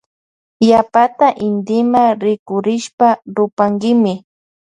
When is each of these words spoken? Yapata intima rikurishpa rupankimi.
Yapata 0.69 1.27
intima 1.47 2.01
rikurishpa 2.23 3.07
rupankimi. 3.35 4.13